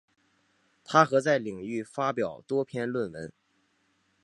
[0.83, 3.31] 她和在领域发表多篇论文。